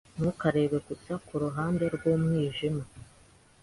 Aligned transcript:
Ntukarebe 0.15 0.77
gusa 0.87 1.11
kuruhande 1.25 1.83
rwumwijima. 1.95 2.83